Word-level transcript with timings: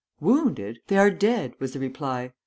'Wounded! 0.19 0.79
they 0.87 0.97
are 0.97 1.11
dead,' 1.11 1.53
was 1.59 1.73
the 1.73 1.79
reply. 1.79 2.33